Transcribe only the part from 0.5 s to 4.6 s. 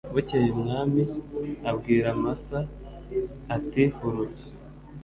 umwami abwira amasa ati huruza